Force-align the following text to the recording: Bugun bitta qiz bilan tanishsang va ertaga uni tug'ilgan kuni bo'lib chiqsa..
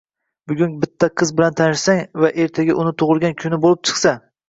Bugun 0.51 0.73
bitta 0.85 1.09
qiz 1.23 1.33
bilan 1.41 1.55
tanishsang 1.61 2.03
va 2.25 2.33
ertaga 2.49 2.81
uni 2.83 2.97
tug'ilgan 3.05 3.41
kuni 3.45 3.65
bo'lib 3.69 3.89
chiqsa.. 3.93 4.21